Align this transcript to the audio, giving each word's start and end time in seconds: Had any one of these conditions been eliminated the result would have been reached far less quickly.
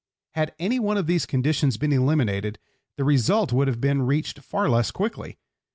Had 0.31 0.55
any 0.57 0.79
one 0.79 0.97
of 0.97 1.05
these 1.05 1.27
conditions 1.27 1.77
been 1.77 1.93
eliminated 1.93 2.57
the 2.97 3.03
result 3.03 3.53
would 3.53 3.67
have 3.67 3.79
been 3.79 4.01
reached 4.01 4.39
far 4.39 4.67
less 4.67 4.89
quickly. 4.89 5.37